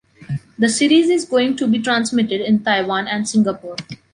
[0.57, 3.75] The series is going to be transmitted in Taiwan and Singapore.